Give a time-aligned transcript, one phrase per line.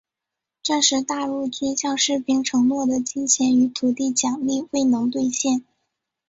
[0.63, 5.63] 战时大陆军向士兵承诺的金钱与土地奖励未能兑现。